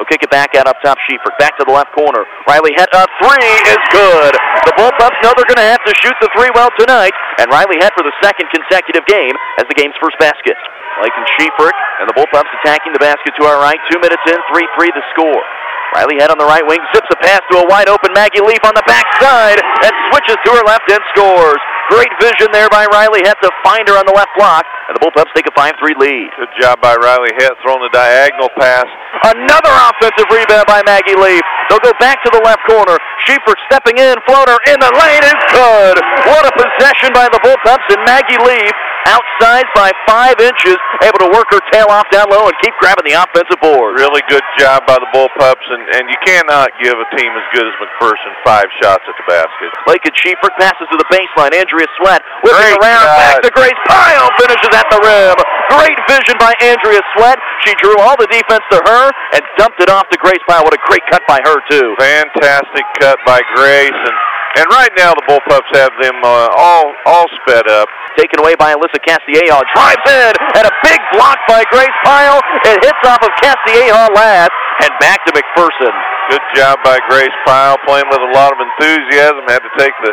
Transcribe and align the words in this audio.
They'll 0.00 0.08
kick 0.08 0.24
it 0.24 0.32
back 0.32 0.56
out 0.56 0.64
up 0.64 0.80
top. 0.80 0.96
Schieffer 1.04 1.28
back 1.36 1.60
to 1.60 1.64
the 1.68 1.76
left 1.76 1.92
corner. 1.92 2.24
Riley 2.48 2.72
Het 2.72 2.88
a 2.88 3.04
three 3.20 3.52
is 3.68 3.84
good. 3.92 4.32
The 4.64 4.72
Bullpups 4.80 5.18
know 5.20 5.36
they're 5.36 5.44
going 5.44 5.60
to 5.60 5.68
have 5.68 5.84
to 5.84 5.92
shoot 6.00 6.16
the 6.24 6.32
three 6.32 6.48
well 6.56 6.72
tonight, 6.80 7.12
and 7.36 7.52
Riley 7.52 7.76
Het 7.84 7.92
for 7.92 8.00
the 8.00 8.16
second 8.24 8.48
consecutive 8.48 9.04
game 9.04 9.36
as 9.60 9.68
the 9.68 9.76
game's 9.76 9.92
first 10.00 10.16
basket. 10.16 10.56
Lakin 11.04 11.20
Schieffer 11.36 11.68
and 12.00 12.08
the 12.08 12.16
Bullpups 12.16 12.48
attacking 12.64 12.96
the 12.96 13.02
basket 13.04 13.36
to 13.36 13.44
our 13.44 13.60
right. 13.60 13.76
Two 13.92 14.00
minutes 14.00 14.24
in, 14.24 14.40
3-3 14.48 14.88
the 14.88 15.04
score. 15.12 15.44
Riley 15.92 16.16
Head 16.16 16.32
on 16.32 16.40
the 16.40 16.48
right 16.48 16.64
wing, 16.64 16.80
zips 16.96 17.12
a 17.12 17.18
pass 17.20 17.44
to 17.52 17.60
a 17.60 17.66
wide 17.68 17.92
open 17.92 18.16
Maggie 18.16 18.40
Leaf 18.40 18.64
on 18.64 18.72
the 18.72 18.86
backside 18.88 19.60
and 19.84 19.92
switches 20.08 20.40
to 20.48 20.50
her 20.56 20.64
left 20.64 20.88
and 20.88 21.02
scores. 21.12 21.60
Great 21.90 22.14
vision 22.22 22.54
there 22.54 22.70
by 22.70 22.86
Riley 22.94 23.26
Het 23.26 23.34
to 23.42 23.50
find 23.66 23.82
her 23.90 23.98
on 23.98 24.06
the 24.06 24.14
left 24.14 24.30
block, 24.38 24.62
and 24.86 24.94
the 24.94 25.02
Bullpups 25.02 25.34
take 25.34 25.50
a 25.50 25.54
5-3 25.58 25.98
lead. 25.98 26.30
Good 26.38 26.54
job 26.62 26.78
by 26.78 26.94
Riley 26.94 27.34
Het 27.42 27.58
throwing 27.66 27.82
the 27.82 27.90
diagonal 27.90 28.46
pass. 28.54 28.86
Another 29.26 29.74
offensive 29.90 30.30
rebound 30.30 30.70
by 30.70 30.86
Maggie 30.86 31.18
Leaf. 31.18 31.42
They'll 31.66 31.82
go 31.82 31.90
back 31.98 32.22
to 32.22 32.30
the 32.30 32.38
left 32.46 32.62
corner. 32.70 32.94
Schieffer 33.26 33.58
stepping 33.66 33.98
in, 33.98 34.14
floater 34.22 34.54
in 34.70 34.78
the 34.78 34.92
lane 35.02 35.24
is 35.26 35.40
good. 35.50 35.98
What 36.30 36.46
a 36.46 36.54
possession 36.54 37.10
by 37.10 37.26
the 37.26 37.42
Bullpups, 37.42 37.86
and 37.90 38.00
Maggie 38.06 38.38
Leaf 38.38 38.70
outsized 39.08 39.70
by 39.74 39.90
five 40.06 40.36
inches, 40.38 40.76
able 41.02 41.20
to 41.24 41.30
work 41.32 41.48
her 41.50 41.62
tail 41.72 41.88
off 41.88 42.06
down 42.12 42.28
low 42.28 42.46
and 42.46 42.56
keep 42.60 42.74
grabbing 42.78 43.06
the 43.08 43.16
offensive 43.16 43.58
board. 43.58 43.96
Really 43.96 44.20
good 44.28 44.44
job 44.58 44.84
by 44.86 44.98
the 45.00 45.10
Bullpups, 45.10 45.66
and, 45.72 45.82
and 45.96 46.04
you 46.06 46.18
cannot 46.22 46.70
give 46.82 46.94
a 46.94 47.08
team 47.16 47.30
as 47.34 47.46
good 47.54 47.66
as 47.66 47.74
McPherson 47.80 48.32
five 48.44 48.68
shots 48.82 49.04
at 49.08 49.16
the 49.16 49.26
basket. 49.26 49.70
Lakin 49.88 50.12
Schieffer 50.14 50.52
passes 50.60 50.86
to 50.90 50.96
the 50.96 51.08
baseline. 51.08 51.52
Andrea 51.80 51.96
Sweat 51.96 52.20
whipping 52.44 52.60
Great 52.60 52.76
around 52.84 53.06
shot. 53.08 53.16
back 53.16 53.36
to 53.40 53.50
Grace 53.56 53.80
Pyle, 53.88 54.28
finishes 54.36 54.72
at 54.76 54.84
the 54.92 55.00
rim. 55.00 55.36
Great 55.72 55.96
vision 56.12 56.36
by 56.36 56.52
Andrea 56.60 57.00
Sweat. 57.16 57.40
She 57.64 57.72
drew 57.80 57.96
all 58.04 58.20
the 58.20 58.28
defense 58.28 58.60
to 58.68 58.78
her 58.84 59.04
and 59.32 59.40
dumped 59.56 59.80
it 59.80 59.88
off 59.88 60.04
to 60.12 60.18
Grace 60.20 60.42
Pyle. 60.44 60.60
What 60.60 60.76
a 60.76 60.82
great 60.84 61.00
cut 61.08 61.24
by 61.24 61.40
her 61.40 61.56
too. 61.72 61.96
Fantastic 61.96 62.84
cut 63.00 63.16
by 63.24 63.40
Grace, 63.56 63.96
and 63.96 64.16
and 64.60 64.66
right 64.74 64.90
now 64.98 65.14
the 65.14 65.24
Bullpups 65.30 65.72
have 65.78 65.94
them 66.02 66.20
uh, 66.20 66.52
all 66.58 66.92
all 67.06 67.24
sped 67.40 67.64
up. 67.70 67.88
Taken 68.18 68.44
away 68.44 68.56
by 68.60 68.74
Alyssa 68.76 69.00
Castilleja. 69.00 69.64
Drives 69.72 70.04
in 70.04 70.32
and 70.60 70.64
a 70.68 70.74
big 70.84 71.00
block 71.16 71.38
by 71.48 71.64
Grace 71.72 71.96
Pyle. 72.04 72.44
It 72.66 72.76
hits 72.84 73.02
off 73.08 73.24
of 73.24 73.32
Castilleja 73.40 74.12
last 74.12 74.52
and 74.84 74.92
back 75.00 75.24
to 75.24 75.32
McPherson. 75.32 75.94
Good 76.28 76.44
job 76.54 76.76
by 76.84 76.98
Grace 77.08 77.32
Pyle, 77.46 77.78
playing 77.86 78.06
with 78.10 78.20
a 78.20 78.32
lot 78.36 78.52
of 78.52 78.58
enthusiasm. 78.60 79.48
Had 79.48 79.62
to 79.64 79.72
take 79.78 79.94
the 80.04 80.12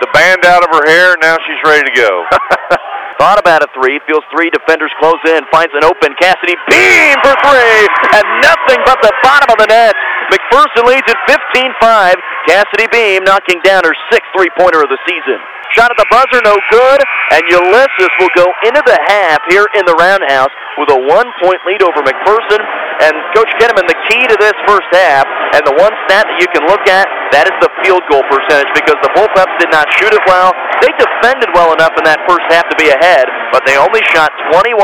the 0.00 0.10
band 0.16 0.44
out 0.48 0.64
of 0.64 0.70
her 0.72 0.84
hair. 0.88 1.16
Now 1.20 1.36
she's 1.44 1.60
ready 1.64 1.84
to 1.84 1.94
go. 1.94 2.24
Thought 3.20 3.36
about 3.36 3.60
a 3.60 3.68
three, 3.76 4.00
feels 4.08 4.24
three 4.32 4.48
defenders 4.48 4.88
close 4.96 5.20
in, 5.28 5.44
finds 5.52 5.76
an 5.76 5.84
open 5.84 6.16
Cassidy 6.16 6.56
Beam 6.72 7.16
for 7.20 7.36
three, 7.44 7.84
and 8.16 8.24
nothing 8.40 8.80
but 8.88 8.96
the 9.04 9.12
bottom 9.20 9.52
of 9.52 9.60
the 9.60 9.68
net. 9.68 9.92
McPherson 10.32 10.88
leads 10.88 11.04
at 11.04 11.20
15-5. 11.28 12.16
Cassidy 12.48 12.88
Beam 12.88 13.20
knocking 13.28 13.60
down 13.60 13.84
her 13.84 13.92
sixth 14.08 14.24
three-pointer 14.32 14.80
of 14.80 14.88
the 14.88 14.96
season. 15.04 15.36
Shot 15.78 15.86
at 15.86 15.98
the 15.98 16.08
buzzer, 16.10 16.42
no 16.42 16.58
good, 16.74 17.00
and 17.30 17.42
Ulysses 17.46 18.12
will 18.18 18.34
go 18.34 18.46
into 18.66 18.82
the 18.82 18.98
half 19.06 19.38
here 19.46 19.70
in 19.78 19.86
the 19.86 19.94
roundhouse 19.94 20.50
with 20.82 20.90
a 20.90 20.98
one-point 20.98 21.62
lead 21.62 21.82
over 21.86 22.02
McPherson. 22.02 22.58
And 23.00 23.14
Coach 23.32 23.48
Kenneman, 23.62 23.86
the 23.86 23.96
key 24.10 24.26
to 24.28 24.36
this 24.36 24.56
first 24.66 24.90
half, 24.92 25.24
and 25.54 25.62
the 25.64 25.72
one 25.78 25.94
stat 26.04 26.26
that 26.26 26.38
you 26.42 26.50
can 26.52 26.66
look 26.66 26.84
at, 26.90 27.06
that 27.32 27.46
is 27.46 27.56
the 27.62 27.70
field 27.80 28.02
goal 28.10 28.26
percentage 28.28 28.68
because 28.76 28.98
the 29.00 29.08
Bullpups 29.14 29.54
did 29.62 29.70
not 29.70 29.86
shoot 29.94 30.10
it 30.10 30.20
well. 30.26 30.52
They 30.82 30.90
defended 30.98 31.48
well 31.54 31.72
enough 31.72 31.94
in 31.96 32.04
that 32.04 32.18
first 32.26 32.44
half 32.50 32.66
to 32.68 32.76
be 32.76 32.90
ahead, 32.90 33.30
but 33.54 33.62
they 33.62 33.78
only 33.78 34.02
shot 34.10 34.34
21% 34.50 34.74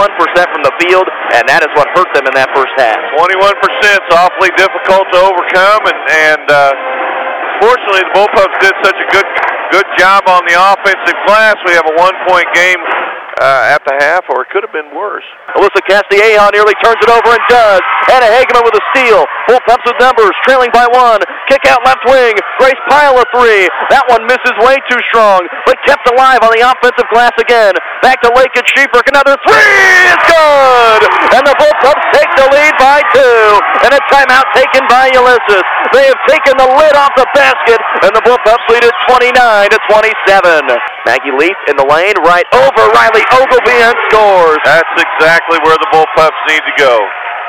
from 0.54 0.62
the 0.62 0.74
field, 0.80 1.04
and 1.34 1.44
that 1.50 1.66
is 1.66 1.72
what 1.74 1.90
hurt 1.98 2.08
them 2.14 2.30
in 2.30 2.34
that 2.38 2.48
first 2.54 2.72
half. 2.78 2.96
21% 3.18 3.58
is 4.00 4.10
awfully 4.14 4.54
difficult 4.54 5.04
to 5.12 5.18
overcome, 5.18 5.82
and 5.90 5.98
and 6.06 6.46
uh, 6.46 6.72
fortunately 7.60 8.02
the 8.04 8.14
Bullpups 8.14 8.56
did 8.60 8.74
such 8.84 8.98
a 8.98 9.08
good 9.12 9.28
good 9.74 9.88
job 9.98 10.22
on 10.30 10.42
the 10.46 10.54
offensive 10.54 11.18
glass. 11.26 11.58
We 11.66 11.74
have 11.74 11.86
a 11.90 11.96
one-point 11.98 12.46
game 12.54 12.78
uh, 13.36 13.74
at 13.76 13.84
the 13.84 13.92
half, 14.00 14.24
or 14.32 14.42
it 14.42 14.48
could 14.48 14.64
have 14.64 14.72
been 14.72 14.88
worse. 14.96 15.24
Alyssa 15.52 15.84
Castilleja 15.84 16.48
nearly 16.56 16.72
turns 16.80 16.96
it 17.04 17.10
over 17.12 17.30
and 17.36 17.44
does. 17.52 17.80
Anna 18.08 18.28
Hageman 18.32 18.64
with 18.64 18.76
a 18.76 18.84
steal. 18.96 19.28
Bullpups 19.48 19.84
with 19.84 19.98
numbers, 20.00 20.32
trailing 20.48 20.72
by 20.72 20.88
one. 20.88 21.20
Kick 21.48 21.68
out 21.68 21.84
left 21.84 22.00
wing. 22.08 22.32
Grace 22.56 22.80
Pyle 22.88 23.16
a 23.20 23.24
three. 23.36 23.68
That 23.92 24.08
one 24.08 24.24
misses 24.24 24.56
way 24.64 24.80
too 24.88 25.00
strong, 25.12 25.44
but 25.68 25.76
kept 25.84 26.08
alive 26.08 26.40
on 26.40 26.52
the 26.56 26.64
offensive 26.64 27.08
glass 27.12 27.36
again. 27.36 27.76
Back 28.00 28.24
to 28.24 28.32
Lakin 28.32 28.64
Schieffer. 28.72 29.04
Another 29.06 29.36
three 29.44 29.76
is 30.08 30.20
good. 30.26 31.00
And 31.36 31.44
the 31.44 31.56
Bullpups 31.60 32.04
take 32.16 32.30
the 32.40 32.48
lead 32.48 32.74
by 32.80 33.04
two. 33.12 33.40
And 33.84 33.92
a 33.92 34.00
timeout 34.08 34.48
taken 34.56 34.80
by 34.88 35.12
Ulysses. 35.12 35.64
They 35.92 36.08
have 36.08 36.20
taken 36.26 36.56
the 36.56 36.68
lid 36.72 36.94
off 36.96 37.12
the 37.16 37.28
basket, 37.36 37.80
and 38.02 38.12
the 38.16 38.24
Bullpups 38.24 38.64
lead 38.72 38.84
is 38.84 38.96
29 39.08 39.70
to 39.70 39.78
27. 39.92 40.95
Maggie 41.06 41.30
Leaf 41.38 41.54
in 41.70 41.78
the 41.78 41.86
lane, 41.86 42.18
right 42.26 42.44
over 42.50 42.82
Riley 42.90 43.22
Ogilvy 43.30 43.78
and 43.78 43.94
scores. 44.10 44.58
That's 44.66 44.90
exactly 44.98 45.54
where 45.62 45.78
the 45.78 45.86
Bullpups 45.94 46.40
need 46.50 46.66
to 46.66 46.74
go. 46.82 46.98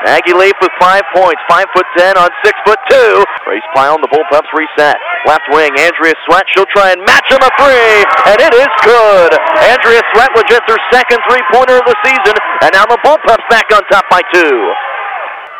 Maggie 0.06 0.32
Leaf 0.38 0.54
with 0.62 0.70
five 0.78 1.02
points, 1.10 1.42
five 1.50 1.66
foot 1.74 1.84
ten 1.98 2.14
on 2.14 2.30
six 2.46 2.54
foot 2.62 2.78
two. 2.86 3.26
Grace 3.42 3.66
Pyle 3.74 3.98
and 3.98 4.04
the 4.06 4.12
Bullpups 4.14 4.46
reset. 4.54 4.94
Left 5.26 5.42
wing, 5.50 5.74
Andrea 5.74 6.14
Sweat. 6.22 6.46
She'll 6.54 6.70
try 6.70 6.94
and 6.94 7.02
match 7.02 7.26
him 7.26 7.42
a 7.42 7.50
three, 7.58 7.98
and 8.30 8.38
it 8.38 8.54
is 8.54 8.70
good. 8.86 9.30
Andrea 9.66 10.06
Sweat 10.14 10.30
just 10.46 10.62
her 10.70 10.78
second 10.94 11.18
three 11.26 11.42
pointer 11.50 11.82
of 11.82 11.86
the 11.90 11.98
season, 12.06 12.38
and 12.62 12.70
now 12.70 12.86
the 12.86 12.98
Bullpups 13.02 13.42
back 13.50 13.66
on 13.74 13.82
top 13.90 14.06
by 14.06 14.22
two. 14.30 14.54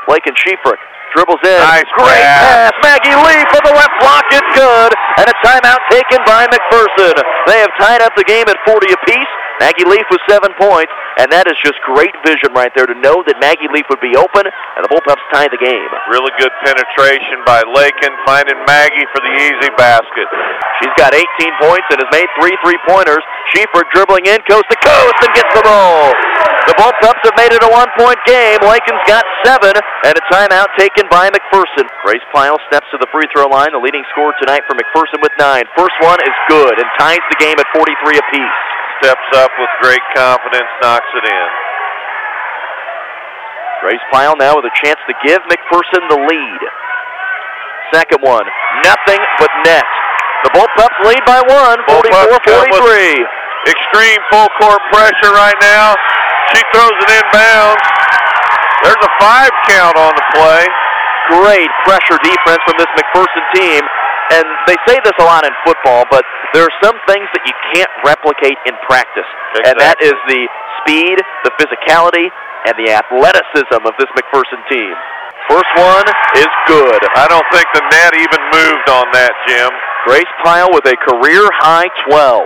Blake 0.06 0.22
and 0.31 0.38
Schiefrick 0.38 0.78
dribbles 1.14 1.41
in. 1.44 1.58
Nice 1.60 1.88
Great 1.96 2.20
pass. 2.22 2.72
pass. 2.72 2.74
Maggie 2.84 3.16
Leaf 3.16 3.44
for 3.52 3.62
the 3.64 3.74
left 3.74 3.96
block. 4.00 4.24
It's 4.32 4.52
good. 4.56 4.91
And 5.19 5.26
a 5.28 5.36
timeout 5.44 5.82
taken 5.91 6.20
by 6.28 6.46
McPherson. 6.52 7.14
They 7.50 7.58
have 7.60 7.72
tied 7.80 8.02
up 8.02 8.14
the 8.16 8.24
game 8.24 8.46
at 8.48 8.56
40 8.66 8.86
apiece. 8.92 9.32
Maggie 9.58 9.84
Leaf 9.91 10.06
with 10.10 10.22
seven 10.30 10.54
points, 10.54 10.92
and 11.18 11.26
that 11.34 11.50
is 11.50 11.58
just 11.58 11.74
great 11.82 12.14
vision 12.22 12.54
right 12.54 12.70
there 12.78 12.86
to 12.86 12.94
know 13.02 13.26
that 13.26 13.42
Maggie 13.42 13.66
Leaf 13.74 13.90
would 13.90 13.98
be 13.98 14.14
open, 14.14 14.46
and 14.46 14.80
the 14.86 14.90
Bullpups 14.90 15.22
tie 15.34 15.50
the 15.50 15.58
game. 15.58 15.90
Really 16.06 16.30
good 16.38 16.54
penetration 16.62 17.42
by 17.42 17.66
Lakin, 17.66 18.14
finding 18.22 18.54
Maggie 18.70 19.02
for 19.10 19.18
the 19.18 19.32
easy 19.34 19.70
basket. 19.74 20.30
She's 20.78 20.94
got 20.94 21.10
18 21.10 21.26
points 21.58 21.90
and 21.90 21.98
has 21.98 22.10
made 22.14 22.30
three 22.38 22.54
three-pointers. 22.62 23.22
Schieffer 23.50 23.82
dribbling 23.90 24.30
in 24.30 24.38
coast 24.46 24.70
to 24.70 24.78
coast 24.78 25.18
and 25.26 25.32
gets 25.34 25.50
the 25.58 25.66
ball. 25.66 26.14
The 26.70 26.74
Bullpups 26.78 27.22
have 27.26 27.34
made 27.34 27.50
it 27.50 27.66
a 27.66 27.70
one-point 27.70 28.22
game. 28.22 28.62
Lakin's 28.62 29.02
got 29.10 29.26
seven, 29.42 29.74
and 29.74 30.14
a 30.14 30.22
timeout 30.30 30.70
taken 30.78 31.10
by 31.10 31.34
McPherson. 31.34 31.90
Grace 32.06 32.22
Pyle 32.30 32.62
steps 32.70 32.86
to 32.94 32.98
the 33.02 33.10
free 33.10 33.26
throw 33.34 33.50
line, 33.50 33.74
the 33.74 33.82
leading 33.82 34.06
scorer 34.14 34.38
tonight 34.38 34.62
for 34.70 34.78
McPherson 34.78 35.18
with 35.18 35.34
nine. 35.34 35.66
First 35.74 35.98
one 35.98 36.22
is 36.22 36.36
good 36.46 36.78
and 36.78 36.86
ties 36.94 37.24
the 37.26 37.38
game 37.42 37.58
at 37.58 37.66
43 37.74 38.22
apiece. 38.22 38.77
Steps 38.98 39.31
up 39.38 39.50
with 39.59 39.70
great 39.78 40.03
confidence, 40.16 40.66
knocks 40.82 41.06
it 41.14 41.22
in. 41.22 41.48
Grace 43.78 44.03
Pyle 44.10 44.34
now 44.34 44.59
with 44.59 44.66
a 44.66 44.75
chance 44.75 44.98
to 45.06 45.14
give 45.22 45.38
McPherson 45.47 46.03
the 46.10 46.19
lead. 46.19 46.60
Second 47.94 48.26
one, 48.26 48.42
nothing 48.82 49.22
but 49.38 49.50
net. 49.62 49.87
The 50.42 50.50
Bullpups 50.50 50.98
lead 51.06 51.22
by 51.22 51.38
one, 51.47 51.78
44-43. 51.87 53.22
Extreme 53.70 54.22
full 54.34 54.50
court 54.58 54.82
pressure 54.91 55.31
right 55.31 55.58
now. 55.62 55.94
She 56.50 56.60
throws 56.75 56.91
it 56.91 57.10
inbounds. 57.22 57.78
There's 58.82 58.98
a 58.98 59.12
five 59.22 59.50
count 59.70 59.94
on 59.94 60.10
the 60.10 60.26
play. 60.34 60.66
Great 61.38 61.70
pressure 61.87 62.19
defense 62.19 62.62
from 62.66 62.75
this 62.82 62.91
McPherson 62.98 63.44
team. 63.54 63.82
And 64.34 64.44
they 64.68 64.76
say 64.86 65.00
this 65.04 65.16
a 65.20 65.24
lot 65.24 65.44
in 65.48 65.52
football, 65.64 66.04
but 66.10 66.24
there 66.52 66.62
are 66.64 66.76
some 66.84 66.96
things 67.08 67.24
that 67.32 67.42
you 67.48 67.54
can't 67.72 67.90
replicate 68.04 68.58
in 68.68 68.76
practice. 68.84 69.28
And 69.64 69.76
that 69.80 69.96
Exactly. 70.00 70.08
is 70.12 70.18
the 70.28 70.42
speed, 70.84 71.16
the 71.48 71.52
physicality, 71.56 72.28
and 72.68 72.74
the 72.76 72.92
athleticism 72.92 73.80
of 73.86 73.94
this 73.96 74.10
McPherson 74.12 74.60
team. 74.68 74.92
First 75.48 75.70
one 75.80 76.04
is 76.36 76.50
good. 76.68 77.00
I 77.16 77.25
don't 77.32 77.46
think 77.56 77.64
the 77.72 77.80
net 77.88 78.12
even 78.20 78.40
moved 78.52 78.88
on 78.92 79.06
that, 79.16 79.32
Jim. 79.48 79.70
Grace 80.04 80.28
Pyle 80.44 80.69
with 80.76 80.84
a 80.84 80.96
career 81.08 81.48
high 81.56 81.88
12. 82.04 82.44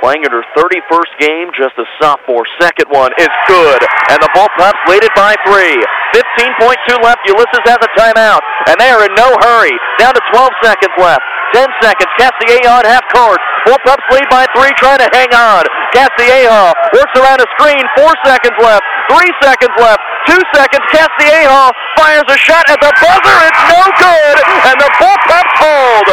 Playing 0.00 0.28
in 0.28 0.30
her 0.30 0.44
31st 0.52 1.12
game, 1.18 1.46
just 1.56 1.72
a 1.80 1.86
sophomore. 2.00 2.44
Second 2.60 2.92
one 2.92 3.12
is 3.16 3.32
good. 3.48 3.80
And 4.12 4.18
the 4.20 4.30
Bullpups 4.36 4.80
lead 4.92 5.02
it 5.02 5.14
by 5.16 5.34
three. 5.48 5.80
15.2 6.12 7.00
left. 7.00 7.20
Ulysses 7.24 7.64
has 7.64 7.80
a 7.80 7.90
timeout. 7.96 8.40
And 8.68 8.76
they 8.76 8.92
are 8.92 9.04
in 9.04 9.12
no 9.16 9.32
hurry. 9.40 9.72
Down 9.98 10.12
to 10.12 10.22
12 10.32 10.52
seconds 10.62 10.94
left. 11.00 11.24
10 11.54 11.64
seconds. 11.80 12.10
Castilleja 12.20 12.68
on 12.68 12.84
half 12.84 13.04
court. 13.14 13.40
Bullpups 13.64 14.06
lead 14.12 14.28
by 14.28 14.44
three, 14.54 14.72
trying 14.76 15.00
to 15.00 15.08
hang 15.16 15.32
on. 15.32 15.64
Castilleja 15.96 16.72
works 16.92 17.14
around 17.16 17.40
a 17.40 17.48
screen. 17.56 17.82
Four 17.96 18.12
seconds 18.24 18.56
left. 18.60 18.84
Three 19.10 19.32
seconds 19.40 19.72
left. 19.80 20.02
Two 20.26 20.42
seconds. 20.54 20.82
Castilleja 20.90 21.70
fires 21.96 22.26
a 22.26 22.38
shot 22.38 22.66
at 22.66 22.78
the 22.82 22.92
buzzer. 22.98 23.38
It's 23.46 23.62
no 23.70 23.82
good. 23.94 24.36
And 24.66 24.76
the 24.82 24.90
Bullpups 24.98 25.54
hold. 25.62 26.08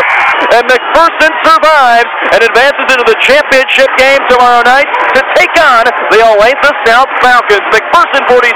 And 0.54 0.64
McPherson 0.70 1.32
survives 1.42 2.12
and 2.34 2.42
advances 2.46 2.88
into 2.94 3.06
the 3.10 3.18
championship 3.18 3.90
game 3.98 4.22
tomorrow 4.30 4.62
night 4.64 4.86
to 5.18 5.22
take 5.34 5.54
on 5.58 5.90
the 6.14 6.20
Olathe 6.22 6.70
South 6.86 7.10
Falcons. 7.26 7.66
McPherson 7.74 8.22
46, 8.30 8.54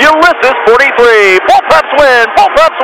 Ulysses 0.00 0.56
43. 0.64 1.44
Bullpups 1.44 1.92
win 2.00 2.24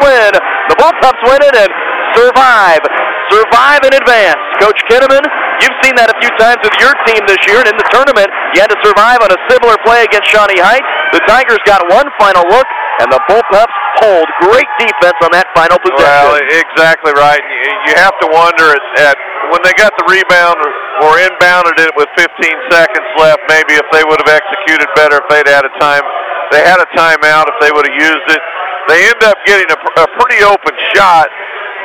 and 0.06 0.34
the 0.70 0.76
Bullpups 0.78 1.22
win 1.26 1.40
it 1.42 1.54
and 1.54 1.70
survive. 2.16 2.82
Survive 3.30 3.80
in 3.88 3.92
advance. 3.96 4.42
Coach 4.60 4.76
Kinnaman, 4.90 5.24
you've 5.64 5.78
seen 5.80 5.96
that 5.96 6.12
a 6.12 6.16
few 6.20 6.28
times 6.36 6.60
with 6.60 6.76
your 6.76 6.92
team 7.08 7.22
this 7.24 7.40
year, 7.48 7.64
and 7.64 7.68
in 7.70 7.76
the 7.80 7.88
tournament, 7.88 8.28
you 8.52 8.60
had 8.60 8.68
to 8.68 8.76
survive 8.84 9.24
on 9.24 9.32
a 9.32 9.40
similar 9.48 9.80
play 9.86 10.04
against 10.04 10.28
Shawnee 10.28 10.60
Heights. 10.60 10.84
The 11.16 11.22
Tigers 11.24 11.62
got 11.64 11.80
one 11.88 12.12
final 12.20 12.44
look, 12.52 12.68
and 13.00 13.08
the 13.08 13.22
Bullpups 13.30 13.76
hold 14.04 14.28
great 14.44 14.68
defense 14.76 15.16
on 15.24 15.32
that 15.32 15.48
final 15.56 15.80
possession. 15.80 16.28
Well, 16.28 16.44
exactly 16.60 17.16
right. 17.16 17.40
You 17.88 17.96
have 17.96 18.12
to 18.20 18.28
wonder 18.28 18.68
at, 18.68 18.84
at 19.00 19.16
when 19.50 19.60
they 19.64 19.72
got 19.80 19.92
the 19.96 20.06
rebound 20.08 20.56
or, 20.60 20.70
or 21.08 21.12
inbounded 21.20 21.76
it 21.80 21.92
with 21.96 22.08
15 22.16 22.28
seconds 22.72 23.08
left, 23.16 23.40
maybe 23.48 23.76
if 23.76 23.86
they 23.92 24.04
would 24.04 24.20
have 24.24 24.32
executed 24.32 24.88
better 24.96 25.20
if 25.20 25.26
they'd 25.28 25.41
had 25.52 25.68
a 25.68 25.72
time. 25.76 26.02
They 26.50 26.64
had 26.64 26.80
a 26.80 26.88
timeout 26.96 27.48
if 27.52 27.56
they 27.60 27.70
would 27.72 27.84
have 27.84 27.98
used 28.00 28.28
it. 28.32 28.42
They 28.88 29.04
end 29.04 29.22
up 29.28 29.38
getting 29.44 29.68
a, 29.68 29.78
a 29.78 30.06
pretty 30.18 30.42
open 30.42 30.74
shot, 30.96 31.28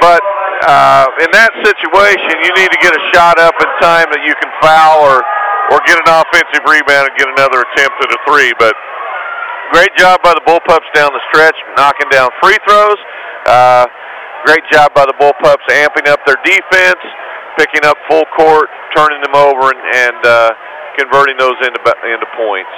but 0.02 0.24
uh, 0.66 1.06
in 1.22 1.30
that 1.36 1.54
situation, 1.62 2.34
you 2.42 2.52
need 2.58 2.72
to 2.74 2.80
get 2.82 2.96
a 2.96 3.04
shot 3.14 3.38
up 3.38 3.54
in 3.60 3.70
time 3.84 4.10
that 4.10 4.26
you 4.26 4.34
can 4.42 4.50
foul 4.64 5.06
or 5.06 5.22
or 5.68 5.84
get 5.84 6.00
an 6.00 6.08
offensive 6.08 6.64
rebound 6.64 7.12
and 7.12 7.16
get 7.20 7.28
another 7.28 7.60
attempt 7.60 8.00
at 8.00 8.08
a 8.08 8.20
three. 8.24 8.56
But 8.56 8.72
great 9.76 9.92
job 10.00 10.24
by 10.24 10.32
the 10.32 10.44
Bullpups 10.48 10.88
down 10.96 11.12
the 11.12 11.24
stretch, 11.28 11.60
knocking 11.76 12.08
down 12.08 12.32
free 12.40 12.56
throws. 12.64 13.00
Uh, 13.46 13.86
great 14.48 14.64
job 14.72 14.96
by 14.96 15.04
the 15.04 15.16
Bullpups 15.20 15.68
amping 15.68 16.08
up 16.08 16.24
their 16.24 16.40
defense, 16.48 17.04
picking 17.60 17.84
up 17.84 18.00
full 18.08 18.24
court, 18.40 18.72
turning 18.96 19.20
them 19.20 19.36
over, 19.36 19.76
and, 19.76 19.82
and 20.08 20.20
uh, 20.24 20.52
converting 20.98 21.36
those 21.38 21.60
into 21.62 21.80
into 21.84 22.28
points. 22.40 22.72